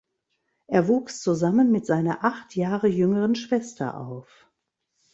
Er 0.65 0.87
wuchs 0.87 1.21
zusammen 1.21 1.71
mit 1.71 1.85
seiner 1.85 2.23
acht 2.25 2.55
Jahren 2.55 2.91
jüngeren 2.91 3.35
Schwester 3.35 3.99
auf. 3.99 4.47